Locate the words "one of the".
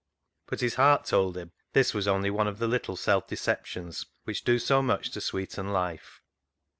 2.31-2.67